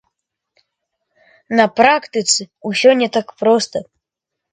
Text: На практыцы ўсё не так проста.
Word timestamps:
На 1.59 1.65
практыцы 1.79 2.41
ўсё 2.71 2.89
не 3.03 3.09
так 3.19 3.27
проста. 3.43 3.77